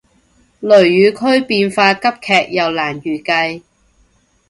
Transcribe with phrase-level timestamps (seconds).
[0.61, 3.61] 雷雨區變化急劇又難預計